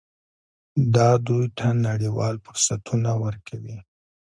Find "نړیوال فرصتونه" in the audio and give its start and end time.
1.87-3.11